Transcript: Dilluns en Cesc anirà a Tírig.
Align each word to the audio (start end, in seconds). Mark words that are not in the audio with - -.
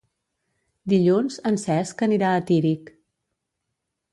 Dilluns 0.93 1.37
en 1.49 1.59
Cesc 1.65 2.01
anirà 2.07 2.33
a 2.39 2.43
Tírig. 2.51 2.91